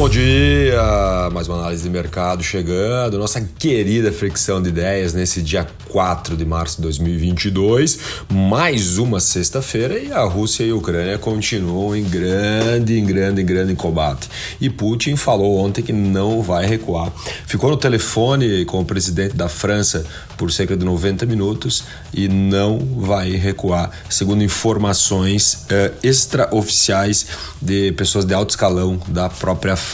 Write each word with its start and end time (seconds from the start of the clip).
bom 0.00 0.08
dia! 0.08 1.28
Mais 1.30 1.46
uma 1.46 1.58
análise 1.58 1.82
de 1.82 1.90
mercado 1.90 2.42
chegando, 2.42 3.18
nossa 3.18 3.38
querida 3.58 4.10
fricção 4.10 4.62
de 4.62 4.70
ideias 4.70 5.12
nesse 5.12 5.42
dia 5.42 5.66
4 5.90 6.38
de 6.38 6.44
março 6.46 6.76
de 6.76 6.82
2022, 6.84 7.98
mais 8.32 8.96
uma 8.96 9.20
sexta-feira 9.20 9.98
e 9.98 10.10
a 10.10 10.22
Rússia 10.22 10.64
e 10.64 10.70
a 10.70 10.74
Ucrânia 10.74 11.18
continuam 11.18 11.94
em 11.94 12.02
grande, 12.02 12.98
em 12.98 13.04
grande, 13.04 13.42
em 13.42 13.44
grande 13.44 13.74
combate. 13.74 14.30
E 14.58 14.70
Putin 14.70 15.16
falou 15.16 15.58
ontem 15.58 15.82
que 15.82 15.92
não 15.92 16.40
vai 16.40 16.64
recuar. 16.64 17.12
Ficou 17.46 17.68
no 17.68 17.76
telefone 17.76 18.64
com 18.64 18.80
o 18.80 18.84
presidente 18.86 19.36
da 19.36 19.50
França 19.50 20.06
por 20.38 20.50
cerca 20.50 20.74
de 20.74 20.84
90 20.84 21.26
minutos 21.26 21.84
e 22.14 22.26
não 22.26 22.78
vai 22.78 23.32
recuar, 23.32 23.90
segundo 24.08 24.42
informações 24.42 25.66
uh, 25.66 25.94
extraoficiais 26.02 27.26
de 27.60 27.92
pessoas 27.92 28.24
de 28.24 28.32
alto 28.32 28.50
escalão 28.50 28.98
da 29.08 29.28
própria 29.28 29.76
França. 29.76 29.89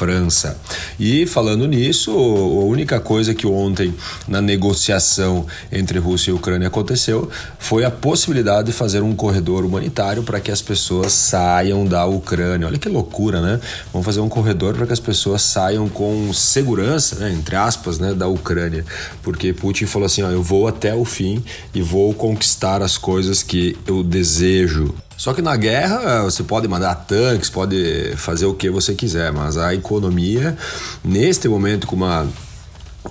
E 0.99 1.27
falando 1.27 1.67
nisso, 1.67 2.11
a 2.11 2.65
única 2.65 3.01
coisa 3.01 3.35
que 3.35 3.47
ontem 3.47 3.95
na 4.29 4.41
negociação 4.41 5.47
entre 5.73 5.99
Rússia 5.99 6.31
e 6.31 6.35
Ucrânia 6.35 6.69
aconteceu 6.69 7.31
foi 7.59 7.85
a 7.85 7.91
possibilidade 7.91 8.67
de 8.67 8.73
fazer 8.73 9.03
um 9.03 9.15
corredor 9.15 9.65
humanitário 9.65 10.23
para 10.23 10.41
que 10.41 10.51
as 10.51 10.61
pessoas 10.61 11.13
saiam 11.13 11.85
da 11.87 12.05
Ucrânia. 12.07 12.67
Olha 12.67 12.79
que 12.79 12.89
loucura, 12.89 13.41
né? 13.41 13.61
Vamos 13.93 14.05
fazer 14.05 14.21
um 14.21 14.29
corredor 14.29 14.75
para 14.75 14.87
que 14.87 14.93
as 14.93 15.01
pessoas 15.01 15.43
saiam 15.43 15.89
com 15.89 16.33
segurança, 16.33 17.17
né, 17.17 17.33
entre 17.33 17.57
aspas, 17.57 17.99
né, 17.99 18.15
da 18.15 18.29
Ucrânia, 18.29 18.85
porque 19.23 19.53
Putin 19.53 19.87
falou 19.87 20.07
assim, 20.07 20.23
ó, 20.23 20.31
eu 20.31 20.43
vou 20.43 20.69
até 20.69 20.95
o 20.95 21.05
fim 21.05 21.43
e 21.75 21.81
vou 21.81 22.13
conquistar 22.15 22.83
as 22.83 22.99
coisas 22.99 23.43
que 23.43 23.77
eu 23.87 24.03
desejo. 24.03 24.95
Só 25.17 25.33
que 25.33 25.41
na 25.41 25.57
guerra 25.57 26.23
você 26.23 26.43
pode 26.43 26.69
mandar 26.69 26.95
tanques, 26.95 27.49
pode 27.49 28.15
fazer 28.17 28.47
o 28.47 28.55
que 28.55 28.69
você 28.69 28.95
quiser, 28.95 29.33
mas 29.33 29.57
a 29.57 29.75
economia, 29.75 30.57
neste 31.03 31.49
momento, 31.49 31.87
com 31.87 31.97
uma 31.97 32.29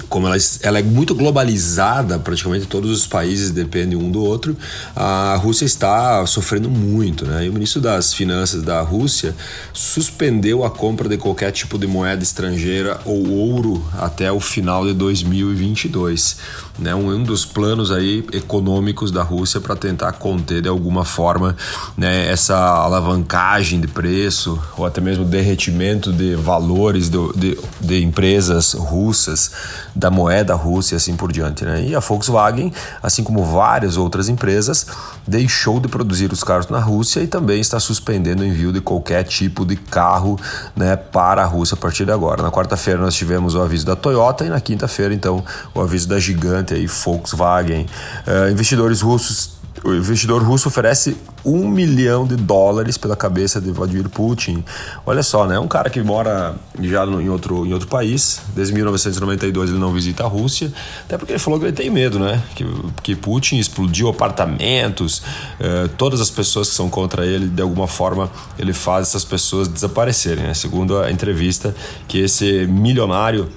como 0.10 0.28
ela, 0.28 0.38
ela, 0.62 0.80
é 0.80 0.84
muito 0.84 1.14
globalizada, 1.14 2.20
praticamente 2.20 2.66
todos 2.66 2.92
os 2.92 3.08
países 3.08 3.52
dependem 3.52 3.98
um 3.98 4.10
do 4.10 4.24
outro, 4.24 4.56
a 4.96 5.36
Rússia 5.36 5.66
está 5.66 6.26
sofrendo 6.26 6.70
muito. 6.70 7.26
Né? 7.26 7.46
E 7.46 7.50
o 7.50 7.54
ministro 7.54 7.82
das 7.82 8.14
Finanças 8.14 8.64
da 8.64 8.82
Rússia 8.82 9.36
suspendeu 9.74 10.64
a 10.64 10.70
compra 10.70 11.08
de 11.10 11.18
qualquer 11.18 11.52
tipo 11.52 11.78
de 11.78 11.88
moeda 11.88 12.24
estrangeira 12.24 13.00
ou 13.06 13.30
ouro 13.30 13.86
até 13.98 14.32
o 14.32 14.40
final 14.40 14.86
de 14.86 14.94
2022. 14.94 16.38
Né? 16.80 16.94
Um, 16.94 17.14
um 17.14 17.24
dos 17.24 17.46
planos 17.46 17.92
aí 17.92 18.26
econômicos 18.34 19.12
da 19.12 19.24
Rússia 19.24 19.62
para 19.62 19.76
tentar 19.76 20.12
conter 20.14 20.62
de 20.62 20.70
alguma 20.70 21.06
forma 21.06 21.56
né, 21.98 22.30
essa 22.30 22.58
alavancagem 22.58 23.80
de 23.80 23.88
preço 23.88 24.62
ou 24.78 24.86
até 24.86 25.00
mesmo 25.00 25.24
derretimento 25.24 26.12
de 26.12 26.36
valores 26.36 27.10
de, 27.10 27.18
de, 27.36 27.58
de 27.80 28.04
empresas 28.04 28.74
russas 28.74 29.52
da 29.96 30.10
moeda 30.10 30.56
russa 30.56 30.94
e 30.94 30.98
assim 30.98 31.16
por 31.16 31.32
diante. 31.32 31.66
Né? 31.66 31.86
E 31.88 31.96
a 31.96 32.00
Volkswagen, 32.00 32.72
assim 33.02 33.24
como 33.24 33.44
várias 33.44 33.98
outras 33.98 34.30
empresas, 34.30 34.88
deixou 35.28 35.80
de 35.80 35.88
produzir 35.88 36.32
os 36.32 36.44
carros 36.44 36.68
na 36.68 36.80
Rússia 36.80 37.22
e 37.22 37.28
também 37.28 37.60
está 37.60 37.80
suspendendo 37.80 38.44
o 38.44 38.46
envio 38.46 38.72
de 38.72 38.82
qualquer 38.82 39.24
tipo 39.24 39.66
de 39.66 39.76
carro 39.76 40.40
né, 40.76 40.96
para 40.96 41.44
a 41.44 41.46
Rússia 41.46 41.76
a 41.76 41.78
partir 41.78 42.06
de 42.06 42.12
agora. 42.12 42.42
Na 42.42 42.52
quarta-feira 42.52 43.00
nós 43.00 43.16
tivemos 43.16 43.56
o 43.56 43.62
aviso 43.62 43.86
da 43.86 43.96
Toyota 43.96 44.46
e 44.46 44.50
na 44.50 44.60
quinta-feira, 44.60 45.14
então, 45.14 45.44
o 45.74 45.82
aviso 45.82 46.08
da 46.08 46.20
gigante 46.20 46.74
aí, 46.74 46.88
Volkswagen. 46.88 47.86
Uh, 48.26 48.52
investidores 48.52 49.02
russos 49.02 49.55
o 49.86 49.94
investidor 49.94 50.42
russo 50.42 50.68
oferece 50.68 51.16
um 51.46 51.70
milhão 51.70 52.26
de 52.26 52.36
dólares 52.36 52.98
pela 52.98 53.16
cabeça 53.16 53.62
de 53.62 53.70
Vladimir 53.70 54.10
Putin. 54.10 54.64
Olha 55.06 55.22
só, 55.22 55.46
né? 55.46 55.60
Um 55.60 55.68
cara 55.68 55.92
que 55.92 56.02
mora 56.02 56.56
já 56.82 57.06
no, 57.06 57.22
em, 57.22 57.30
outro, 57.30 57.68
em 57.68 57.72
outro 57.72 57.88
país, 57.88 58.42
desde 58.56 58.74
1992 58.74 59.70
ele 59.70 59.78
não 59.78 59.94
visita 59.94 60.24
a 60.24 60.28
Rússia, 60.28 60.74
até 61.06 61.20
porque 61.20 61.34
ele 61.34 61.40
falou 61.40 61.60
que 61.60 61.66
ele 61.66 61.74
tem 61.74 61.92
medo, 61.92 62.18
né? 62.18 62.42
Que, 62.56 62.66
que 63.04 63.16
Putin 63.16 63.58
explodiu 63.58 64.10
apartamentos, 64.10 65.22
eh, 65.60 65.88
todas 65.96 66.20
as 66.20 66.32
pessoas 66.32 66.70
que 66.70 66.76
são 66.76 66.90
contra 66.90 67.24
ele, 67.24 67.48
de 67.48 67.62
alguma 67.62 67.88
forma, 67.88 68.32
ele 68.58 68.74
faz 68.74 69.10
essas 69.10 69.24
pessoas 69.24 69.68
desaparecerem, 69.68 70.46
né? 70.46 70.56
Segundo 70.56 70.98
a 70.98 71.12
entrevista 71.12 71.76
que 72.08 72.18
esse 72.18 72.66
milionário 72.66 73.48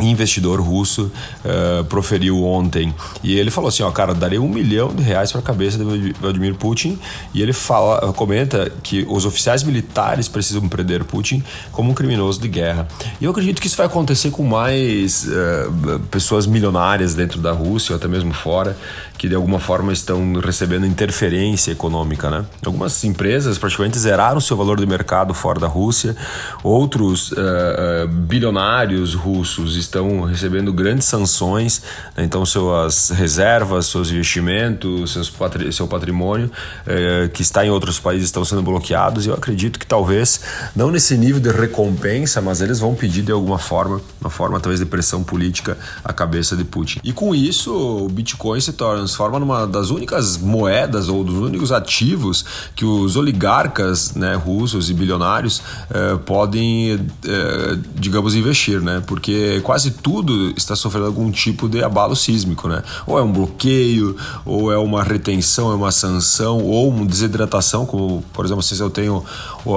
investidor 0.00 0.60
russo 0.60 1.10
uh, 1.44 1.84
proferiu 1.84 2.42
ontem. 2.44 2.94
E 3.22 3.38
ele 3.38 3.50
falou 3.50 3.68
assim: 3.68 3.82
ó, 3.82 3.90
cara, 3.90 4.14
daria 4.14 4.40
um 4.40 4.48
milhão 4.48 4.94
de 4.94 5.02
reais 5.02 5.30
para 5.30 5.40
a 5.40 5.44
cabeça 5.44 5.78
de 5.78 6.12
Vladimir 6.20 6.54
Putin. 6.54 6.98
E 7.34 7.42
ele 7.42 7.52
fala, 7.52 8.12
comenta 8.12 8.72
que 8.82 9.06
os 9.08 9.24
oficiais 9.24 9.62
militares 9.62 10.28
precisam 10.28 10.68
prender 10.68 11.04
Putin 11.04 11.42
como 11.70 11.90
um 11.90 11.94
criminoso 11.94 12.40
de 12.40 12.48
guerra. 12.48 12.88
E 13.20 13.24
eu 13.24 13.30
acredito 13.30 13.60
que 13.60 13.66
isso 13.66 13.76
vai 13.76 13.86
acontecer 13.86 14.30
com 14.30 14.42
mais 14.42 15.26
uh, 15.26 15.98
pessoas 16.10 16.46
milionárias 16.46 17.14
dentro 17.14 17.40
da 17.40 17.52
Rússia, 17.52 17.92
ou 17.92 17.96
até 17.96 18.08
mesmo 18.08 18.32
fora, 18.32 18.76
que 19.18 19.28
de 19.28 19.34
alguma 19.34 19.58
forma 19.58 19.92
estão 19.92 20.34
recebendo 20.34 20.86
interferência 20.86 21.70
econômica, 21.70 22.30
né? 22.30 22.44
Algumas 22.64 23.04
empresas 23.04 23.58
praticamente 23.58 23.98
zeraram 23.98 24.40
seu 24.40 24.56
valor 24.56 24.78
de 24.78 24.86
mercado 24.86 25.32
fora 25.34 25.60
da 25.60 25.68
Rússia, 25.68 26.16
outros 26.62 27.32
uh, 27.32 28.08
bilionários 28.08 29.14
russos 29.14 29.76
estão 29.84 30.22
recebendo 30.22 30.72
grandes 30.72 31.06
sanções, 31.06 31.82
né? 32.16 32.24
então 32.24 32.44
suas 32.44 33.10
reservas, 33.10 33.86
seus 33.86 34.10
investimentos, 34.10 35.12
seus 35.12 35.30
patri 35.30 35.72
seu 35.72 35.86
patrimônio 35.86 36.50
eh, 36.86 37.30
que 37.32 37.42
está 37.42 37.64
em 37.64 37.70
outros 37.70 37.98
países 37.98 38.26
estão 38.26 38.44
sendo 38.44 38.62
bloqueados. 38.62 39.26
E 39.26 39.28
eu 39.28 39.34
acredito 39.34 39.78
que 39.78 39.86
talvez 39.86 40.40
não 40.74 40.90
nesse 40.90 41.16
nível 41.16 41.40
de 41.40 41.50
recompensa, 41.50 42.40
mas 42.40 42.60
eles 42.60 42.78
vão 42.78 42.94
pedir 42.94 43.22
de 43.22 43.32
alguma 43.32 43.58
forma, 43.58 44.00
uma 44.20 44.30
forma 44.30 44.60
talvez 44.60 44.80
de 44.80 44.86
pressão 44.86 45.22
política, 45.22 45.76
a 46.04 46.12
cabeça 46.12 46.56
de 46.56 46.64
Putin. 46.64 47.00
E 47.02 47.12
com 47.12 47.34
isso, 47.34 47.74
o 47.74 48.08
Bitcoin 48.08 48.60
se 48.60 48.72
transforma 48.72 49.38
numa 49.38 49.66
das 49.66 49.90
únicas 49.90 50.36
moedas 50.36 51.08
ou 51.08 51.24
dos 51.24 51.36
únicos 51.36 51.72
ativos 51.72 52.44
que 52.74 52.84
os 52.84 53.16
oligarcas, 53.16 54.14
né, 54.14 54.34
russos 54.34 54.90
e 54.90 54.94
bilionários 54.94 55.62
eh, 55.90 56.18
podem, 56.24 57.00
eh, 57.24 57.78
digamos, 57.94 58.34
investir, 58.34 58.80
né? 58.80 59.02
Porque 59.06 59.60
quase 59.72 59.90
tudo 59.90 60.52
está 60.54 60.76
sofrendo 60.76 61.06
algum 61.06 61.30
tipo 61.30 61.66
de 61.66 61.82
abalo 61.82 62.14
sísmico, 62.14 62.68
né? 62.68 62.82
Ou 63.06 63.18
é 63.18 63.22
um 63.22 63.32
bloqueio, 63.32 64.14
ou 64.44 64.70
é 64.70 64.76
uma 64.76 65.02
retenção, 65.02 65.72
é 65.72 65.74
uma 65.74 65.90
sanção, 65.90 66.58
ou 66.58 66.90
uma 66.90 67.06
desidratação, 67.06 67.86
como 67.86 68.22
por 68.34 68.44
exemplo, 68.44 68.62
se 68.62 68.78
eu 68.78 68.90
tenho 68.90 69.24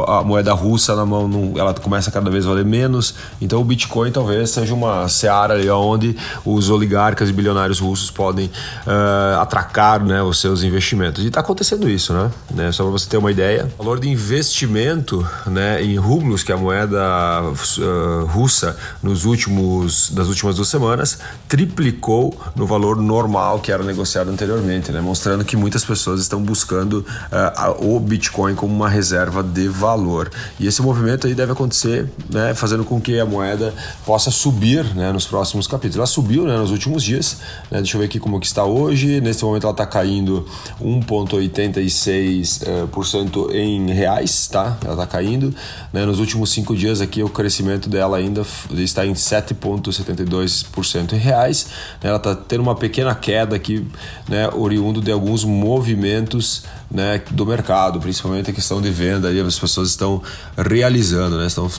a 0.05 0.21
moeda 0.21 0.51
russa 0.51 0.97
na 0.97 1.05
mão, 1.05 1.53
ela 1.55 1.73
começa 1.75 2.09
a 2.09 2.13
cada 2.13 2.29
vez 2.29 2.43
valer 2.43 2.65
menos. 2.65 3.15
Então 3.39 3.61
o 3.61 3.63
Bitcoin 3.63 4.11
talvez 4.11 4.49
seja 4.49 4.73
uma 4.73 5.07
seara 5.07 5.53
ali 5.53 5.69
onde 5.69 6.17
os 6.43 6.69
oligarcas 6.69 7.29
e 7.29 7.31
bilionários 7.31 7.79
russos 7.79 8.11
podem 8.11 8.47
uh, 8.47 9.39
atracar 9.39 10.03
né, 10.03 10.21
os 10.21 10.41
seus 10.41 10.61
investimentos. 10.61 11.23
E 11.23 11.27
está 11.27 11.39
acontecendo 11.39 11.89
isso, 11.89 12.11
né? 12.11 12.29
né? 12.51 12.71
Só 12.73 12.83
para 12.83 12.91
você 12.91 13.07
ter 13.07 13.15
uma 13.15 13.31
ideia, 13.31 13.71
o 13.77 13.83
valor 13.83 13.97
de 13.97 14.09
investimento 14.09 15.25
né, 15.45 15.81
em 15.81 15.95
rublos, 15.95 16.43
que 16.43 16.51
é 16.51 16.55
a 16.55 16.57
moeda 16.57 16.99
uh, 17.41 18.25
russa, 18.25 18.75
nos 19.01 19.23
últimos 19.23 19.84
últimos, 19.85 20.09
das 20.11 20.27
últimas 20.27 20.55
duas 20.55 20.67
semanas 20.67 21.19
triplicou 21.47 22.35
no 22.55 22.65
valor 22.65 22.97
normal 22.97 23.59
que 23.59 23.71
era 23.71 23.83
negociado 23.83 24.31
anteriormente, 24.31 24.91
né? 24.91 24.99
mostrando 24.99 25.45
que 25.45 25.55
muitas 25.55 25.85
pessoas 25.85 26.19
estão 26.21 26.41
buscando 26.41 27.05
uh, 27.31 27.95
o 27.95 27.99
Bitcoin 27.99 28.55
como 28.55 28.73
uma 28.73 28.89
reserva 28.89 29.43
de 29.43 29.67
valor. 29.67 30.31
E 30.59 30.65
esse 30.67 30.81
movimento 30.81 31.27
aí 31.27 31.35
deve 31.35 31.51
acontecer, 31.51 32.09
né, 32.29 32.53
fazendo 32.53 32.83
com 32.83 32.99
que 32.99 33.17
a 33.19 33.25
moeda 33.25 33.73
possa 34.05 34.29
subir 34.31 34.83
né, 34.95 35.11
nos 35.11 35.25
próximos 35.25 35.67
capítulos. 35.67 35.97
Ela 35.97 36.07
subiu 36.07 36.45
né, 36.45 36.55
nos 36.57 36.71
últimos 36.71 37.03
dias, 37.03 37.37
né? 37.69 37.79
deixa 37.79 37.97
eu 37.97 37.99
ver 37.99 38.05
aqui 38.05 38.17
como 38.19 38.39
que 38.39 38.47
está 38.47 38.63
hoje. 38.63 39.19
Nesse 39.21 39.43
momento 39.43 39.63
ela 39.63 39.73
está 39.73 39.85
caindo 39.85 40.45
1,86% 40.81 43.37
uh, 43.37 43.51
em 43.51 43.91
reais, 43.91 44.47
tá? 44.47 44.77
Ela 44.83 44.93
está 44.93 45.05
caindo. 45.07 45.53
Né? 45.93 46.05
Nos 46.05 46.19
últimos 46.19 46.51
cinco 46.51 46.75
dias 46.75 47.01
aqui 47.01 47.23
o 47.23 47.29
crescimento 47.29 47.89
dela 47.89 48.17
ainda 48.17 48.45
está 48.71 49.05
em 49.05 49.15
7 49.15 49.53
0,72% 49.81 51.13
em 51.13 51.17
reais. 51.17 51.67
Né? 52.01 52.09
Ela 52.09 52.17
está 52.17 52.35
tendo 52.35 52.61
uma 52.61 52.75
pequena 52.75 53.13
queda 53.15 53.55
aqui, 53.55 53.85
né, 54.27 54.49
oriundo 54.53 55.01
de 55.01 55.11
alguns 55.11 55.43
movimentos 55.43 56.65
né, 56.89 57.21
do 57.31 57.45
mercado, 57.45 57.99
principalmente 57.99 58.49
a 58.49 58.53
questão 58.53 58.81
de 58.81 58.89
venda, 58.89 59.29
aí 59.29 59.39
as 59.39 59.57
pessoas 59.57 59.89
estão 59.89 60.21
realizando, 60.57 61.37
né, 61.37 61.47
estão 61.47 61.69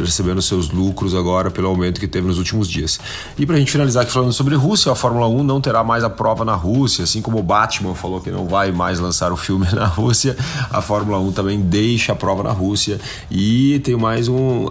recebendo 0.00 0.42
seus 0.42 0.70
lucros 0.70 1.14
agora 1.14 1.50
pelo 1.50 1.68
aumento 1.68 2.00
que 2.00 2.08
teve 2.08 2.26
nos 2.26 2.38
últimos 2.38 2.68
dias. 2.68 2.98
E 3.38 3.46
para 3.46 3.56
a 3.56 3.58
gente 3.58 3.70
finalizar 3.70 4.02
aqui 4.02 4.12
falando 4.12 4.32
sobre 4.32 4.54
Rússia, 4.54 4.92
a 4.92 4.94
Fórmula 4.94 5.28
1 5.28 5.42
não 5.42 5.60
terá 5.60 5.84
mais 5.84 6.04
a 6.04 6.10
prova 6.10 6.44
na 6.44 6.54
Rússia, 6.54 7.04
assim 7.04 7.22
como 7.22 7.38
o 7.38 7.42
Batman 7.42 7.94
falou 7.94 8.20
que 8.20 8.30
não 8.30 8.46
vai 8.46 8.72
mais 8.72 8.98
lançar 8.98 9.32
o 9.32 9.36
filme 9.36 9.66
na 9.72 9.86
Rússia, 9.86 10.36
a 10.70 10.80
Fórmula 10.80 11.18
1 11.18 11.32
também 11.32 11.60
deixa 11.60 12.12
a 12.12 12.16
prova 12.16 12.42
na 12.42 12.52
Rússia 12.52 13.00
e 13.30 13.80
tem 13.80 13.96
mais 13.96 14.28
um, 14.28 14.66
um, 14.66 14.68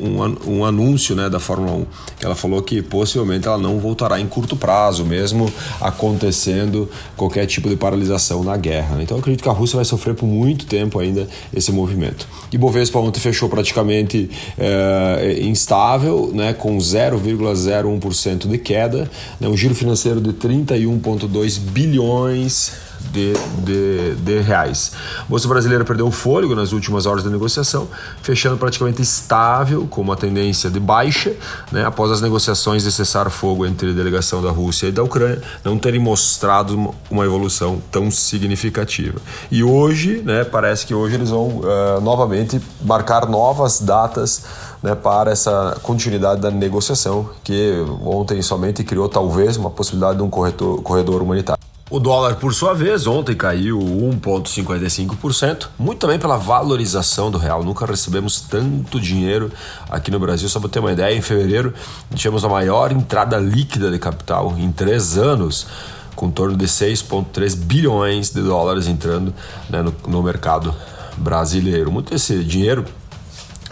um, 0.00 0.58
um 0.58 0.64
anúncio 0.64 1.14
né, 1.14 1.28
da 1.28 1.40
Fórmula 1.40 1.72
1, 1.72 1.86
que 2.18 2.24
ela 2.24 2.34
falou 2.34 2.62
que 2.62 2.82
possivelmente 2.82 3.46
ela 3.46 3.58
não 3.58 3.78
voltará 3.78 4.20
em 4.20 4.26
curto 4.26 4.56
prazo, 4.56 5.04
mesmo 5.04 5.52
acontecendo 5.80 6.88
qualquer 7.16 7.46
tipo 7.46 7.68
de 7.68 7.76
paralisação 7.76 8.42
na 8.42 8.56
guerra. 8.56 9.02
Então 9.02 9.15
Então 9.16 9.22
acredito 9.22 9.42
que 9.42 9.48
a 9.48 9.52
Rússia 9.52 9.76
vai 9.76 9.84
sofrer 9.86 10.14
por 10.14 10.26
muito 10.26 10.66
tempo 10.66 10.98
ainda 10.98 11.26
esse 11.54 11.72
movimento. 11.72 12.28
E 12.52 12.58
Bovespa 12.58 12.98
ontem 12.98 13.18
fechou 13.18 13.48
praticamente 13.48 14.28
é, 14.58 15.38
instável, 15.40 16.30
né, 16.34 16.52
com 16.52 16.76
0,01% 16.76 18.46
de 18.46 18.58
queda, 18.58 19.10
né, 19.40 19.48
um 19.48 19.56
giro 19.56 19.74
financeiro 19.74 20.20
de 20.20 20.34
31,2 20.34 21.58
bilhões 21.58 22.72
de, 23.10 23.32
de, 23.64 24.14
de 24.16 24.40
reais. 24.40 24.92
A 25.20 25.24
Bolsa 25.24 25.48
Brasileira 25.48 25.84
perdeu 25.84 26.06
o 26.06 26.10
fôlego 26.10 26.54
nas 26.54 26.72
últimas 26.72 27.06
horas 27.06 27.22
da 27.22 27.30
negociação, 27.30 27.88
fechando 28.22 28.56
praticamente 28.56 29.02
estável, 29.02 29.86
com 29.88 30.00
uma 30.00 30.16
tendência 30.16 30.70
de 30.70 30.80
baixa, 30.80 31.34
né, 31.72 31.84
após 31.84 32.10
as 32.10 32.20
negociações 32.20 32.82
de 32.82 32.92
cessar-fogo 32.92 33.66
entre 33.66 33.90
a 33.90 33.92
delegação 33.92 34.42
da 34.42 34.50
Rússia 34.50 34.86
e 34.88 34.92
da 34.92 35.02
Ucrânia 35.02 35.40
não 35.64 35.78
terem 35.78 36.00
mostrado 36.00 36.94
uma 37.10 37.24
evolução 37.24 37.80
tão 37.90 38.10
significativa. 38.10 39.20
E 39.50 39.62
hoje, 39.62 40.22
né, 40.24 40.44
parece 40.44 40.86
que 40.86 40.94
hoje 40.94 41.14
eles 41.14 41.30
vão 41.30 41.60
uh, 41.60 42.00
novamente 42.00 42.60
marcar 42.82 43.28
novas 43.28 43.80
datas 43.80 44.44
né, 44.82 44.94
para 44.94 45.30
essa 45.30 45.78
continuidade 45.82 46.40
da 46.40 46.50
negociação, 46.50 47.28
que 47.42 47.84
ontem 48.04 48.40
somente 48.42 48.84
criou 48.84 49.08
talvez 49.08 49.56
uma 49.56 49.70
possibilidade 49.70 50.18
de 50.18 50.22
um 50.22 50.30
corretor, 50.30 50.80
corredor 50.82 51.22
humanitário. 51.22 51.75
O 51.88 52.00
dólar, 52.00 52.34
por 52.34 52.52
sua 52.52 52.74
vez, 52.74 53.06
ontem 53.06 53.36
caiu 53.36 53.78
1,55%, 53.78 55.68
muito 55.78 56.00
também 56.00 56.18
pela 56.18 56.36
valorização 56.36 57.30
do 57.30 57.38
real. 57.38 57.62
Nunca 57.62 57.86
recebemos 57.86 58.40
tanto 58.40 59.00
dinheiro 59.00 59.52
aqui 59.88 60.10
no 60.10 60.18
Brasil. 60.18 60.48
Só 60.48 60.58
para 60.58 60.68
ter 60.68 60.80
uma 60.80 60.90
ideia, 60.90 61.16
em 61.16 61.22
fevereiro 61.22 61.72
tivemos 62.12 62.44
a 62.44 62.48
maior 62.48 62.90
entrada 62.90 63.38
líquida 63.38 63.88
de 63.88 64.00
capital 64.00 64.52
em 64.58 64.72
três 64.72 65.16
anos, 65.16 65.68
com 66.16 66.28
torno 66.28 66.56
de 66.56 66.66
6,3 66.66 67.54
bilhões 67.54 68.30
de 68.30 68.42
dólares 68.42 68.88
entrando 68.88 69.32
né, 69.70 69.80
no, 69.80 69.94
no 70.08 70.24
mercado 70.24 70.74
brasileiro. 71.16 71.92
Muito 71.92 72.10
desse 72.10 72.42
dinheiro 72.42 72.84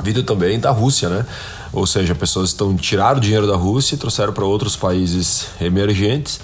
vindo 0.04 0.22
também 0.22 0.60
da 0.60 0.70
Rússia, 0.70 1.08
né? 1.08 1.26
Ou 1.72 1.84
seja, 1.84 2.14
pessoas 2.14 2.50
estão 2.50 2.76
tiraram 2.76 3.18
dinheiro 3.18 3.48
da 3.48 3.56
Rússia 3.56 3.96
e 3.96 3.98
trouxeram 3.98 4.32
para 4.32 4.44
outros 4.44 4.76
países 4.76 5.48
emergentes 5.60 6.40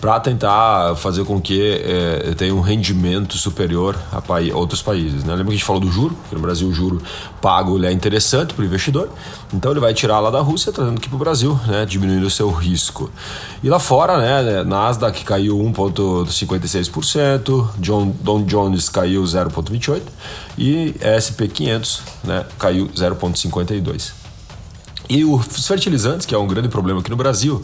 para 0.00 0.20
tentar 0.20 0.94
fazer 0.96 1.24
com 1.24 1.40
que 1.40 1.60
é, 1.62 2.34
tenha 2.34 2.54
um 2.54 2.60
rendimento 2.60 3.38
superior 3.38 3.96
a, 4.12 4.20
pa 4.20 4.40
outros 4.52 4.82
países. 4.82 5.24
Né? 5.24 5.30
Lembra 5.30 5.46
que 5.46 5.50
a 5.50 5.54
gente 5.54 5.64
falou 5.64 5.80
do 5.80 5.90
juro? 5.90 6.16
Que 6.28 6.34
no 6.34 6.40
Brasil 6.40 6.68
o 6.68 6.72
juro 6.72 7.00
pago 7.40 7.82
é 7.84 7.92
interessante 7.92 8.54
para 8.54 8.62
o 8.62 8.66
investidor, 8.66 9.08
então 9.52 9.70
ele 9.70 9.80
vai 9.80 9.94
tirar 9.94 10.20
lá 10.20 10.30
da 10.30 10.40
Rússia, 10.40 10.72
trazendo 10.72 10.98
aqui 10.98 11.08
para 11.08 11.16
o 11.16 11.18
Brasil, 11.18 11.58
né? 11.66 11.86
diminuindo 11.86 12.26
o 12.26 12.30
seu 12.30 12.50
risco. 12.50 13.10
E 13.62 13.68
lá 13.68 13.78
fora, 13.78 14.18
né, 14.18 14.64
Nasdaq 14.64 15.24
caiu 15.24 15.58
1,56%, 15.58 17.68
John, 17.78 18.12
Don 18.20 18.44
Jones 18.44 18.88
caiu 18.88 19.22
0,28% 19.22 20.02
e 20.58 20.94
SP 21.00 21.48
500 21.48 22.02
né, 22.24 22.44
caiu 22.58 22.88
0,52%. 22.88 24.24
E 25.08 25.24
os 25.24 25.66
fertilizantes, 25.66 26.26
que 26.26 26.34
é 26.34 26.38
um 26.38 26.46
grande 26.46 26.68
problema 26.68 27.00
aqui 27.00 27.10
no 27.10 27.16
Brasil, 27.16 27.62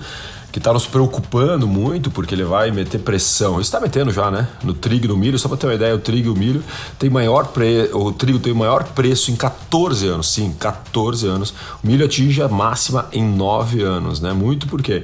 que 0.52 0.58
está 0.58 0.72
nos 0.72 0.86
preocupando 0.86 1.66
muito, 1.66 2.10
porque 2.10 2.34
ele 2.34 2.44
vai 2.44 2.70
meter 2.70 2.98
pressão. 2.98 3.60
Está 3.60 3.80
metendo 3.80 4.10
já, 4.10 4.30
né? 4.30 4.48
No 4.64 4.74
trigo 4.74 5.04
e 5.04 5.08
no 5.08 5.16
milho. 5.16 5.38
Só 5.38 5.48
para 5.48 5.56
ter 5.56 5.66
uma 5.66 5.74
ideia, 5.74 5.94
o 5.94 5.98
trigo 5.98 6.28
e 6.28 6.30
o 6.30 6.36
milho 6.36 6.62
tem 6.98 7.08
maior 7.08 7.46
pre... 7.48 7.90
o 7.92 8.12
trigo 8.12 8.38
tem 8.38 8.52
maior 8.52 8.84
preço 8.84 9.30
em 9.30 9.36
14 9.36 10.08
anos. 10.08 10.32
Sim, 10.32 10.54
14 10.58 11.26
anos. 11.26 11.54
O 11.82 11.86
milho 11.86 12.04
atinge 12.04 12.42
a 12.42 12.48
máxima 12.48 13.08
em 13.12 13.24
9 13.24 13.82
anos, 13.82 14.20
né? 14.20 14.32
Muito 14.32 14.66
porque 14.66 15.02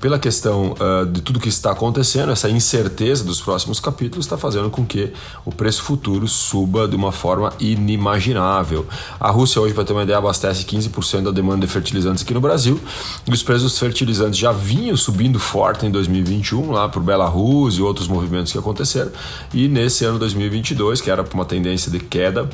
pela 0.00 0.18
questão 0.18 0.72
uh, 0.72 1.04
de 1.06 1.20
tudo 1.20 1.40
que 1.40 1.48
está 1.48 1.72
acontecendo, 1.72 2.32
essa 2.32 2.48
incerteza 2.48 3.24
dos 3.24 3.40
próximos 3.40 3.80
capítulos 3.80 4.24
está 4.24 4.38
fazendo 4.38 4.70
com 4.70 4.84
que 4.84 5.12
o 5.44 5.52
preço 5.52 5.82
futuro 5.82 6.26
suba 6.26 6.88
de 6.88 6.96
uma 6.96 7.12
forma 7.12 7.52
inimaginável. 7.60 8.86
A 9.20 9.30
Rússia 9.30 9.60
hoje, 9.60 9.74
para 9.74 9.84
ter 9.84 9.92
uma 9.92 10.02
ideia, 10.02 10.18
abastece 10.18 10.64
15% 10.64 11.24
da 11.24 11.30
demanda 11.30 11.66
de 11.66 11.72
fertilizantes 11.72 12.22
aqui 12.22 12.32
no 12.32 12.40
Brasil 12.40 12.80
e 13.26 13.32
os 13.32 13.42
preços 13.42 13.64
dos 13.64 13.78
fertilizantes 13.78 14.38
já 14.38 14.52
vinham 14.52 14.85
subindo 14.94 15.38
forte 15.38 15.86
em 15.86 15.90
2021, 15.90 16.70
lá 16.70 16.86
por 16.86 17.02
Belarus 17.02 17.78
e 17.78 17.82
outros 17.82 18.06
movimentos 18.06 18.52
que 18.52 18.58
aconteceram. 18.58 19.10
E 19.54 19.68
nesse 19.68 20.04
ano 20.04 20.18
2022, 20.18 21.00
que 21.00 21.10
era 21.10 21.24
uma 21.32 21.46
tendência 21.46 21.90
de 21.90 21.98
queda, 21.98 22.50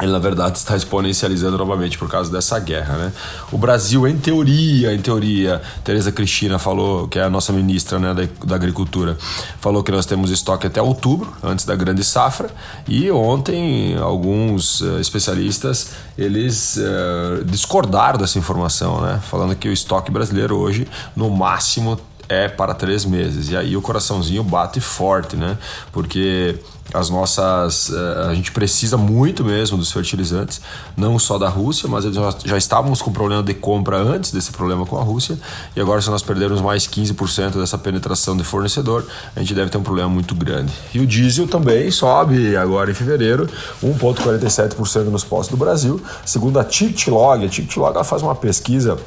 ele 0.00 0.12
na 0.12 0.18
verdade 0.18 0.58
está 0.58 0.76
exponencializando 0.76 1.58
novamente 1.58 1.98
por 1.98 2.08
causa 2.08 2.30
dessa 2.30 2.58
guerra, 2.58 2.96
né? 2.96 3.12
O 3.50 3.58
Brasil, 3.58 4.06
em 4.06 4.16
teoria, 4.16 4.94
em 4.94 5.00
teoria, 5.00 5.60
Tereza 5.82 6.12
Cristina 6.12 6.58
falou, 6.58 7.08
que 7.08 7.18
é 7.18 7.22
a 7.22 7.30
nossa 7.30 7.52
ministra 7.52 7.98
né, 7.98 8.14
da, 8.14 8.46
da 8.46 8.54
Agricultura, 8.54 9.16
falou 9.60 9.82
que 9.82 9.90
nós 9.90 10.06
temos 10.06 10.30
estoque 10.30 10.66
até 10.66 10.80
outubro, 10.80 11.32
antes 11.42 11.64
da 11.64 11.74
grande 11.74 12.04
safra, 12.04 12.48
e 12.86 13.10
ontem 13.10 13.96
alguns 13.96 14.80
uh, 14.80 15.00
especialistas 15.00 15.90
eles 16.16 16.76
uh, 16.76 17.44
discordaram 17.44 18.18
dessa 18.18 18.38
informação, 18.38 19.00
né? 19.00 19.20
Falando 19.28 19.54
que 19.56 19.68
o 19.68 19.72
estoque 19.72 20.10
brasileiro 20.10 20.56
hoje, 20.56 20.86
no 21.16 21.28
máximo, 21.30 21.98
é 22.28 22.48
para 22.48 22.74
três 22.74 23.04
meses. 23.04 23.48
E 23.50 23.56
aí 23.56 23.76
o 23.76 23.82
coraçãozinho 23.82 24.42
bate 24.42 24.80
forte, 24.80 25.36
né? 25.36 25.56
Porque 25.92 26.58
as 26.92 27.10
nossas. 27.10 27.90
Eh, 27.92 28.28
a 28.30 28.34
gente 28.34 28.52
precisa 28.52 28.96
muito 28.96 29.44
mesmo 29.44 29.76
dos 29.76 29.92
fertilizantes, 29.92 30.60
não 30.96 31.18
só 31.18 31.38
da 31.38 31.48
Rússia, 31.48 31.88
mas 31.88 32.04
já, 32.04 32.34
já 32.44 32.56
estávamos 32.56 33.02
com 33.02 33.12
problema 33.12 33.42
de 33.42 33.54
compra 33.54 33.98
antes 33.98 34.30
desse 34.32 34.52
problema 34.52 34.86
com 34.86 34.98
a 34.98 35.02
Rússia, 35.02 35.38
e 35.76 35.80
agora, 35.80 36.00
se 36.00 36.10
nós 36.10 36.22
perdermos 36.22 36.60
mais 36.60 36.86
15% 36.86 37.58
dessa 37.58 37.76
penetração 37.76 38.36
de 38.36 38.44
fornecedor, 38.44 39.06
a 39.36 39.40
gente 39.40 39.54
deve 39.54 39.70
ter 39.70 39.78
um 39.78 39.82
problema 39.82 40.08
muito 40.08 40.34
grande. 40.34 40.72
E 40.94 41.00
o 41.00 41.06
diesel 41.06 41.46
também 41.46 41.90
sobe 41.90 42.56
agora 42.56 42.90
em 42.90 42.94
fevereiro, 42.94 43.48
1,47% 43.82 45.04
nos 45.04 45.24
postos 45.24 45.56
do 45.56 45.62
Brasil, 45.62 46.00
segundo 46.24 46.58
a 46.58 46.64
TictLog. 46.64 47.44
A 47.44 47.48
TictLog 47.48 48.02
faz 48.04 48.22
uma 48.22 48.34
pesquisa 48.34 48.98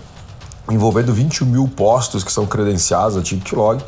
envolvendo 0.69 1.13
21 1.13 1.45
mil 1.45 1.67
postos 1.67 2.23
que 2.23 2.31
são 2.31 2.45
credenciados 2.45 3.17
a 3.17 3.21
TictLog 3.21 3.81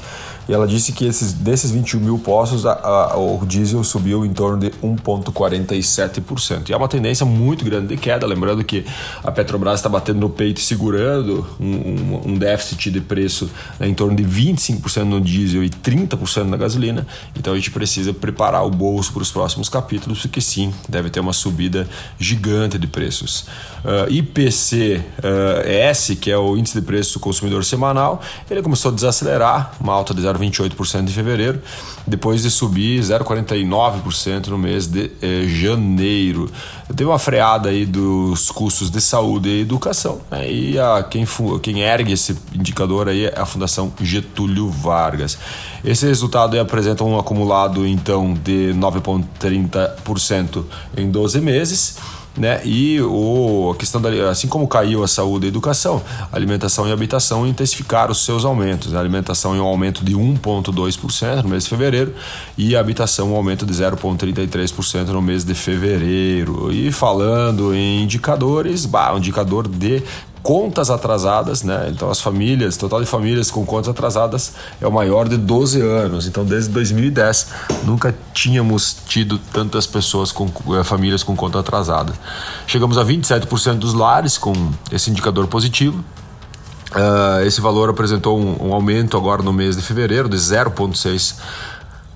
e 0.48 0.54
ela 0.54 0.68
disse 0.68 0.92
que 0.92 1.06
esses, 1.06 1.32
desses 1.32 1.72
21 1.72 2.00
mil 2.00 2.20
postos, 2.20 2.66
a, 2.66 2.74
a, 2.74 3.18
o 3.18 3.46
diesel 3.46 3.84
subiu 3.84 4.26
em 4.26 4.34
torno 4.34 4.58
de 4.58 4.72
1,47%. 4.72 6.70
E 6.70 6.74
é 6.74 6.78
uma 6.78 6.88
tendência 6.88 7.26
muito 7.26 7.64
grande 7.64 7.88
de 7.88 7.98
queda. 7.98 8.28
Lembrando 8.28 8.64
que 8.64 8.86
a 9.24 9.32
Petrobras 9.32 9.80
está 9.80 9.88
batendo 9.88 10.20
no 10.20 10.30
peito 10.30 10.58
e 10.60 10.62
segurando 10.62 11.48
um, 11.60 11.66
um, 11.66 12.22
um 12.32 12.38
déficit 12.38 12.92
de 12.92 13.00
preço 13.00 13.50
né, 13.80 13.88
em 13.88 13.94
torno 13.94 14.16
de 14.16 14.24
25% 14.24 15.04
no 15.04 15.22
diesel 15.22 15.64
e 15.64 15.70
30% 15.70 16.44
na 16.44 16.58
gasolina. 16.58 17.08
Então 17.36 17.54
a 17.54 17.56
gente 17.56 17.72
precisa 17.72 18.14
preparar 18.14 18.66
o 18.66 18.70
bolso 18.70 19.14
para 19.14 19.22
os 19.22 19.32
próximos 19.32 19.70
capítulos, 19.70 20.22
porque 20.22 20.42
sim, 20.42 20.74
deve 20.90 21.10
ter 21.10 21.22
uma 21.22 21.34
subida 21.34 21.88
gigante 22.20 22.78
de 22.78 22.88
preços. 22.88 23.46
Uh, 23.84 24.12
IPC 24.12 25.02
uh, 25.20 25.68
S, 25.68 26.16
que 26.18 26.30
é 26.30 26.38
o 26.38 26.58
índice 26.64 26.80
de 26.80 26.86
preço 26.86 27.14
do 27.14 27.20
consumidor 27.20 27.64
semanal, 27.66 28.22
ele 28.50 28.62
começou 28.62 28.92
a 28.92 28.96
desacelerar, 28.96 29.74
uma 29.80 29.94
alta 29.94 30.14
de 30.14 30.22
0,28% 30.22 31.04
em 31.04 31.08
fevereiro, 31.08 31.62
depois 32.08 32.42
de 32.42 32.50
subir 32.50 33.02
0,49% 33.02 34.48
no 34.48 34.58
mês 34.58 34.88
de 34.88 35.12
eh, 35.22 35.46
janeiro. 35.48 36.50
Teve 36.88 37.06
uma 37.06 37.20
freada 37.20 37.70
aí 37.70 37.86
dos 37.86 38.50
custos 38.50 38.90
de 38.90 39.02
saúde 39.02 39.50
e 39.50 39.62
educação, 39.62 40.22
né? 40.32 40.50
e 40.50 40.80
a, 40.80 41.04
quem, 41.04 41.26
quem 41.62 41.82
ergue 41.82 42.14
esse 42.14 42.38
indicador 42.54 43.10
aí 43.10 43.26
é 43.26 43.40
a 43.40 43.46
Fundação 43.46 43.92
Getúlio 44.02 44.70
Vargas. 44.70 45.38
Esse 45.84 46.06
resultado 46.06 46.58
apresenta 46.60 47.04
um 47.04 47.20
acumulado 47.20 47.86
então 47.86 48.34
de 48.34 48.74
9,30% 48.74 50.64
em 50.96 51.12
12 51.12 51.42
meses 51.42 51.98
né? 52.38 52.62
E 52.66 53.00
o, 53.02 53.72
a 53.74 53.78
questão 53.78 54.02
da, 54.02 54.10
assim 54.30 54.48
como 54.48 54.68
caiu 54.68 55.04
a 55.04 55.08
saúde 55.08 55.46
e 55.46 55.48
a 55.48 55.50
educação, 55.50 56.02
a 56.32 56.36
alimentação 56.36 56.88
e 56.88 56.92
a 56.92 56.94
habitação 56.94 57.46
intensificaram 57.46 58.12
os 58.12 58.26
seus 58.26 58.44
aumentos. 58.44 58.92
Né? 58.92 58.98
A 58.98 59.02
alimentação 59.02 59.56
em 59.56 59.60
um 59.60 59.66
aumento 59.66 60.04
de 60.04 60.14
1,2% 60.14 61.44
no 61.44 61.50
mês 61.50 61.64
de 61.64 61.70
fevereiro 61.70 62.14
e 62.58 62.76
a 62.76 62.80
habitação 62.80 63.32
um 63.32 63.36
aumento 63.36 63.66
de 63.66 63.74
0,33% 63.74 65.08
no 65.08 65.22
mês 65.22 65.44
de 65.44 65.54
fevereiro. 65.54 66.72
E 66.72 66.92
falando 66.92 67.74
em 67.74 68.04
indicadores, 68.04 68.86
bah, 68.86 69.14
um 69.14 69.18
indicador 69.18 69.68
de 69.68 70.04
contas 70.44 70.90
atrasadas, 70.90 71.64
né? 71.64 71.90
Então 71.90 72.10
as 72.12 72.20
famílias, 72.20 72.76
total 72.76 73.00
de 73.00 73.08
famílias 73.08 73.50
com 73.50 73.66
contas 73.66 73.88
atrasadas 73.88 74.54
é 74.82 74.86
o 74.86 74.92
maior 74.92 75.28
de 75.28 75.38
12 75.38 75.82
anos. 75.82 76.28
Então 76.28 76.44
desde 76.44 76.70
2010 76.72 77.48
nunca 77.86 78.14
tínhamos 78.34 78.98
tido 79.08 79.38
tantas 79.38 79.88
pessoas 79.88 80.34
com 80.34 80.52
eh, 80.78 80.84
famílias 80.84 81.24
com 81.24 81.34
conta 81.34 81.60
atrasada. 81.60 82.14
Chegamos 82.68 82.98
a 82.98 83.06
27% 83.06 83.76
dos 83.76 83.94
lares 83.94 84.38
com 84.38 84.54
esse 84.92 85.10
indicador 85.10 85.48
positivo. 85.48 86.04
Uh, 86.92 87.44
esse 87.44 87.60
valor 87.60 87.90
apresentou 87.90 88.40
um, 88.40 88.68
um, 88.68 88.74
aumento 88.74 89.18
agora 89.18 89.42
no 89.42 89.52
mês 89.52 89.76
de 89.76 89.82
fevereiro 89.82 90.30
de 90.30 90.38
0,6 90.38 91.36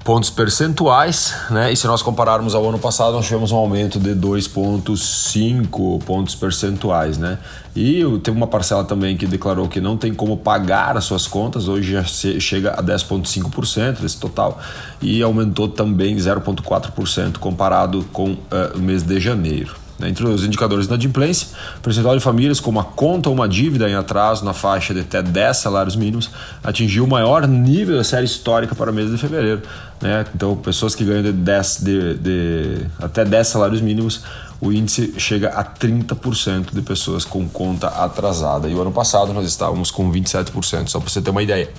pontos 0.08 0.30
percentuais, 0.30 1.36
né? 1.50 1.70
E 1.70 1.76
se 1.76 1.86
nós 1.86 2.02
compararmos 2.02 2.56
ao 2.56 2.66
ano 2.70 2.80
passado, 2.80 3.12
nós 3.12 3.26
tivemos 3.26 3.52
um 3.52 3.58
aumento 3.58 4.00
de 4.00 4.16
2,5 4.16 6.02
pontos 6.06 6.34
percentuais, 6.34 7.18
né? 7.18 7.38
E 7.76 8.02
teve 8.24 8.38
uma 8.38 8.48
parcela 8.48 8.86
também 8.86 9.18
que 9.18 9.28
declarou 9.28 9.68
que 9.68 9.82
não 9.82 9.98
tem 9.98 10.14
como 10.14 10.38
pagar 10.38 10.96
as 10.96 11.04
suas 11.04 11.28
contas, 11.28 11.68
hoje 11.68 11.92
já 11.92 12.06
chega 12.06 12.72
a 12.72 12.82
10,5% 12.82 14.00
desse 14.00 14.18
total 14.18 14.62
e 15.02 15.22
aumentou 15.22 15.68
também 15.68 16.16
0,4% 16.16 17.38
comparado 17.40 18.06
com 18.14 18.32
uh, 18.32 18.38
o 18.76 18.80
mês 18.80 19.04
de 19.04 19.20
janeiro. 19.20 19.87
Né? 20.00 20.10
Entre 20.10 20.26
os 20.26 20.44
indicadores 20.44 20.86
de 20.86 20.94
inadimplência, 20.94 21.50
percentual 21.82 22.16
de 22.16 22.24
famílias 22.24 22.60
com 22.60 22.70
uma 22.70 22.84
conta 22.84 23.30
ou 23.30 23.36
uma 23.36 23.48
dívida 23.48 23.90
em 23.90 23.96
atraso 23.96 24.46
na 24.46 24.54
faixa 24.54 24.94
de 24.94 25.02
até 25.02 25.22
10 25.22 25.58
salários 25.58 25.96
mínimos 25.96 26.30
atingiu 26.64 27.06
o 27.06 27.08
maior 27.08 27.48
nível 27.48 27.98
da 27.98 28.04
série 28.04 28.26
histórica 28.26 28.76
para 28.76 28.92
o 28.92 28.94
mês 28.94 29.10
de 29.12 29.18
fevereiro. 29.18 29.62
Né? 30.02 30.26
Então, 30.36 30.56
pessoas 30.56 30.94
que 30.94 31.04
ganham 31.04 31.24
de 31.24 31.32
10, 31.32 31.78
de, 31.82 32.14
de, 32.16 32.86
até 33.00 33.26
10 33.26 33.48
salários 33.48 33.82
mínimos, 33.82 34.22
o 34.60 34.72
índice 34.72 35.14
chega 35.18 35.50
a 35.50 35.64
30% 35.64 36.74
de 36.74 36.82
pessoas 36.82 37.24
com 37.24 37.48
conta 37.48 37.88
atrasada. 37.88 38.68
E 38.68 38.74
o 38.74 38.82
ano 38.82 38.92
passado 38.92 39.34
nós 39.34 39.48
estávamos 39.48 39.92
com 39.92 40.12
27%, 40.12 40.88
só 40.88 41.00
para 41.00 41.10
você 41.10 41.22
ter 41.22 41.30
uma 41.30 41.44
ideia. 41.44 41.70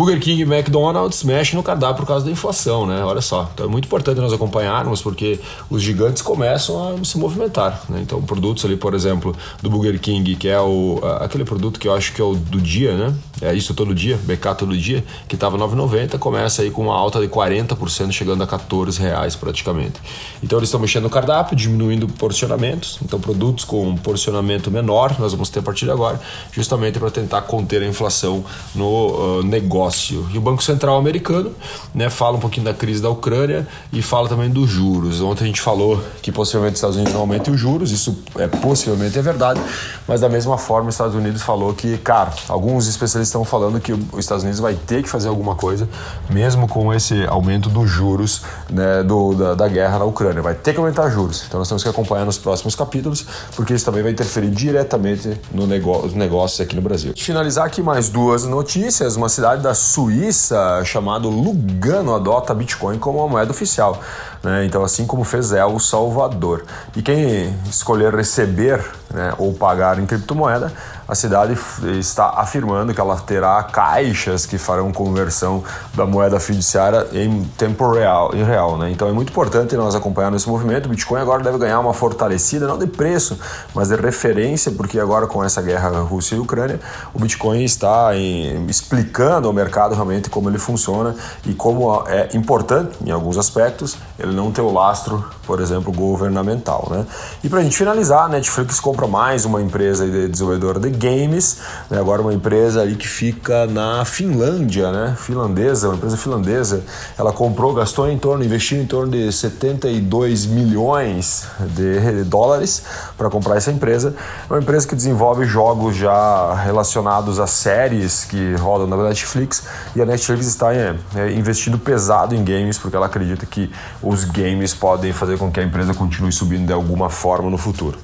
Burger 0.00 0.18
King 0.18 0.40
e 0.40 0.44
McDonald's 0.44 1.22
mexem 1.24 1.56
no 1.56 1.62
cardápio 1.62 1.96
por 1.96 2.06
causa 2.06 2.24
da 2.24 2.30
inflação, 2.30 2.86
né? 2.86 3.04
Olha 3.04 3.20
só. 3.20 3.50
Então 3.52 3.66
é 3.66 3.68
muito 3.68 3.84
importante 3.84 4.18
nós 4.18 4.32
acompanharmos 4.32 5.02
porque 5.02 5.38
os 5.68 5.82
gigantes 5.82 6.22
começam 6.22 6.94
a 6.94 7.04
se 7.04 7.18
movimentar, 7.18 7.82
né? 7.86 8.00
Então 8.00 8.22
produtos 8.22 8.64
ali, 8.64 8.78
por 8.78 8.94
exemplo, 8.94 9.36
do 9.60 9.68
Burger 9.68 10.00
King, 10.00 10.36
que 10.36 10.48
é 10.48 10.58
o 10.58 11.00
aquele 11.20 11.44
produto 11.44 11.78
que 11.78 11.86
eu 11.86 11.92
acho 11.92 12.14
que 12.14 12.22
é 12.22 12.24
o 12.24 12.34
do 12.34 12.58
dia, 12.58 12.96
né? 12.96 13.14
É 13.42 13.52
isso 13.52 13.74
todo 13.74 13.94
dia, 13.94 14.16
BK 14.16 14.54
todo 14.56 14.74
dia, 14.74 15.04
que 15.28 15.34
estava 15.34 15.58
9,90, 15.58 16.18
começa 16.18 16.62
aí 16.62 16.70
com 16.70 16.84
uma 16.84 16.94
alta 16.94 17.20
de 17.20 17.28
40%, 17.28 18.10
chegando 18.10 18.42
a 18.42 18.46
14 18.46 18.98
reais 18.98 19.36
praticamente. 19.36 20.00
Então 20.42 20.58
eles 20.58 20.68
estão 20.68 20.80
mexendo 20.80 21.02
no 21.02 21.10
cardápio, 21.10 21.54
diminuindo 21.54 22.08
porcionamentos. 22.08 22.98
Então 23.04 23.20
produtos 23.20 23.66
com 23.66 23.94
porcionamento 23.96 24.70
menor, 24.70 25.14
nós 25.18 25.32
vamos 25.32 25.50
ter 25.50 25.58
a 25.58 25.62
partir 25.62 25.84
de 25.84 25.90
agora, 25.90 26.18
justamente 26.52 26.98
para 26.98 27.10
tentar 27.10 27.42
conter 27.42 27.82
a 27.82 27.86
inflação 27.86 28.42
no 28.74 29.40
uh, 29.40 29.42
negócio 29.42 29.89
E 30.30 30.38
o 30.38 30.40
Banco 30.40 30.62
Central 30.62 30.98
americano 30.98 31.52
né, 31.94 32.10
fala 32.10 32.36
um 32.36 32.40
pouquinho 32.40 32.64
da 32.64 32.74
crise 32.74 33.00
da 33.00 33.08
Ucrânia 33.08 33.66
e 33.92 34.02
fala 34.02 34.28
também 34.28 34.50
dos 34.50 34.68
juros. 34.68 35.20
Ontem 35.20 35.44
a 35.44 35.46
gente 35.46 35.60
falou 35.60 36.02
que 36.20 36.30
possivelmente 36.30 36.74
os 36.74 36.78
Estados 36.78 36.96
Unidos 36.96 37.14
não 37.14 37.22
aumentem 37.22 37.52
os 37.54 37.58
juros, 37.58 37.90
isso 37.90 38.22
é 38.36 38.46
possivelmente 38.46 39.18
é 39.18 39.22
verdade, 39.22 39.60
mas 40.06 40.20
da 40.20 40.28
mesma 40.28 40.58
forma 40.58 40.88
os 40.88 40.94
Estados 40.94 41.14
Unidos 41.14 41.42
falou 41.42 41.72
que, 41.72 41.96
cara, 41.98 42.32
alguns 42.48 42.86
especialistas 42.86 43.28
estão 43.28 43.44
falando 43.44 43.80
que 43.80 43.92
os 43.92 44.18
Estados 44.18 44.42
Unidos 44.42 44.60
vai 44.60 44.74
ter 44.74 45.02
que 45.02 45.08
fazer 45.08 45.28
alguma 45.28 45.54
coisa, 45.54 45.88
mesmo 46.28 46.68
com 46.68 46.92
esse 46.92 47.24
aumento 47.26 47.68
dos 47.68 47.88
juros 47.88 48.42
né, 48.68 49.02
do, 49.02 49.34
da, 49.34 49.54
da 49.54 49.68
guerra 49.68 49.98
na 49.98 50.04
Ucrânia. 50.04 50.42
Vai 50.42 50.54
ter 50.54 50.72
que 50.72 50.78
aumentar 50.78 51.08
juros. 51.08 51.44
Então 51.46 51.58
nós 51.58 51.68
temos 51.68 51.82
que 51.82 51.88
acompanhar 51.88 52.24
nos 52.24 52.38
próximos 52.38 52.74
capítulos, 52.74 53.24
porque 53.56 53.72
isso 53.72 53.84
também 53.84 54.02
vai 54.02 54.12
interferir 54.12 54.50
diretamente 54.50 55.40
no 55.52 55.66
nos 55.66 56.14
negócios 56.14 56.60
aqui 56.60 56.74
no 56.74 56.82
Brasil. 56.82 57.12
Finalizar 57.16 57.66
aqui 57.66 57.82
mais 57.82 58.08
duas 58.08 58.44
notícias. 58.44 59.16
Uma 59.16 59.28
cidade 59.28 59.62
da 59.62 59.69
da 59.70 59.74
Suíça 59.74 60.82
chamado 60.84 61.30
Lugano 61.30 62.12
adota 62.12 62.52
Bitcoin 62.52 62.98
como 62.98 63.20
uma 63.20 63.28
moeda 63.28 63.52
oficial. 63.52 64.00
Né? 64.42 64.64
Então, 64.64 64.82
assim 64.82 65.06
como 65.06 65.22
fez 65.22 65.52
El 65.52 65.78
Salvador. 65.78 66.64
E 66.96 67.02
quem 67.02 67.54
escolher 67.68 68.12
receber 68.12 68.84
né, 69.12 69.32
ou 69.38 69.52
pagar 69.52 69.98
em 69.98 70.06
criptomoeda, 70.06 70.72
a 71.06 71.14
cidade 71.14 71.58
está 71.98 72.34
afirmando 72.36 72.94
que 72.94 73.00
ela 73.00 73.16
terá 73.16 73.60
caixas 73.64 74.46
que 74.46 74.56
farão 74.56 74.92
conversão 74.92 75.64
da 75.92 76.06
moeda 76.06 76.38
fiduciária 76.38 77.06
em 77.12 77.42
tempo 77.58 77.90
real. 77.92 78.32
Em 78.32 78.44
real 78.44 78.78
né? 78.78 78.90
Então 78.92 79.08
é 79.08 79.12
muito 79.12 79.30
importante 79.30 79.76
nós 79.76 79.96
acompanharmos 79.96 80.42
esse 80.42 80.48
movimento. 80.48 80.86
O 80.86 80.88
Bitcoin 80.88 81.20
agora 81.20 81.42
deve 81.42 81.58
ganhar 81.58 81.80
uma 81.80 81.92
fortalecida, 81.92 82.68
não 82.68 82.78
de 82.78 82.86
preço, 82.86 83.38
mas 83.74 83.88
de 83.88 83.96
referência, 83.96 84.70
porque 84.70 85.00
agora 85.00 85.26
com 85.26 85.42
essa 85.42 85.60
guerra 85.60 85.88
Rússia 86.00 86.36
e 86.36 86.38
Ucrânia, 86.38 86.78
o 87.12 87.18
Bitcoin 87.18 87.64
está 87.64 88.16
em, 88.16 88.64
explicando 88.66 89.48
ao 89.48 89.52
mercado 89.60 89.94
realmente 89.94 90.30
como 90.30 90.48
ele 90.48 90.58
funciona 90.58 91.14
e 91.46 91.52
como 91.52 92.04
é 92.06 92.30
importante, 92.34 92.96
em 93.04 93.10
alguns 93.10 93.36
aspectos, 93.36 93.96
ele 94.18 94.32
não 94.32 94.50
ter 94.50 94.62
o 94.62 94.72
lastro, 94.72 95.24
por 95.46 95.60
exemplo, 95.60 95.92
governamental. 95.92 96.88
Né? 96.90 97.06
E 97.44 97.48
para 97.48 97.60
a 97.60 97.62
gente 97.62 97.76
finalizar, 97.76 98.28
Netflix 98.28 98.80
compra 98.80 99.06
mais 99.06 99.44
uma 99.44 99.60
empresa 99.60 100.06
de 100.06 100.28
desenvolvedora 100.28 100.80
de 100.80 100.90
games, 100.90 101.58
né? 101.90 101.98
agora 101.98 102.22
uma 102.22 102.32
empresa 102.32 102.82
aí 102.82 102.96
que 102.96 103.08
fica 103.08 103.66
na 103.66 104.04
Finlândia, 104.04 104.90
né? 104.90 105.14
finlandesa, 105.18 105.88
uma 105.88 105.96
empresa 105.96 106.16
finlandesa. 106.16 106.82
Ela 107.18 107.32
comprou, 107.32 107.74
gastou 107.74 108.08
em 108.08 108.18
torno, 108.18 108.44
investiu 108.44 108.80
em 108.80 108.86
torno 108.86 109.12
de 109.12 109.30
72 109.32 110.46
milhões 110.46 111.46
de 111.60 112.24
dólares 112.24 112.82
para 113.16 113.28
comprar 113.28 113.56
essa 113.56 113.70
empresa. 113.70 114.14
É 114.48 114.52
uma 114.52 114.60
empresa 114.60 114.86
que 114.86 114.94
desenvolve 114.94 115.44
jogos 115.44 115.96
já 115.96 116.54
relacionados 116.54 117.38
a 117.38 117.46
séries 117.46 118.24
que 118.24 118.54
rodam 118.54 118.86
na 118.86 118.96
Netflix 118.96 119.49
e 119.94 120.00
a 120.00 120.06
Netflix 120.06 120.46
está 120.46 120.74
é, 120.74 120.96
é, 121.14 121.32
investindo 121.32 121.78
pesado 121.78 122.34
em 122.34 122.44
games 122.44 122.78
porque 122.78 122.96
ela 122.96 123.06
acredita 123.06 123.44
que 123.46 123.70
os 124.02 124.24
games 124.24 124.74
podem 124.74 125.12
fazer 125.12 125.38
com 125.38 125.50
que 125.50 125.60
a 125.60 125.62
empresa 125.62 125.94
continue 125.94 126.32
subindo 126.32 126.66
de 126.66 126.72
alguma 126.72 127.10
forma 127.10 127.50
no 127.50 127.58
futuro. 127.58 127.98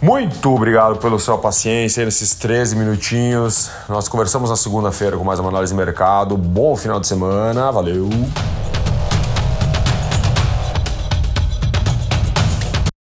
Muito 0.00 0.54
obrigado 0.54 0.96
pela 0.96 1.18
sua 1.18 1.36
paciência 1.36 2.04
nesses 2.04 2.34
13 2.34 2.74
minutinhos. 2.74 3.70
Nós 3.86 4.08
conversamos 4.08 4.48
na 4.48 4.56
segunda-feira 4.56 5.16
com 5.18 5.24
mais 5.24 5.38
uma 5.38 5.50
análise 5.50 5.74
de 5.74 5.76
mercado. 5.76 6.38
Bom 6.38 6.74
final 6.74 6.98
de 6.98 7.06
semana. 7.06 7.70
Valeu! 7.70 8.08